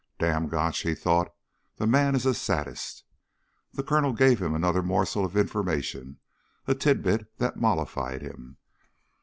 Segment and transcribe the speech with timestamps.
[0.17, 1.29] Damn Gotch, he thought,
[1.75, 3.03] the man is a sadist.
[3.73, 6.17] The Colonel gave him another morsel of information
[6.65, 8.57] a tidbit that mollified him.